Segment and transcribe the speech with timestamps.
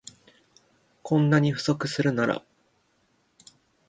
[1.03, 2.43] こんなに不足するなら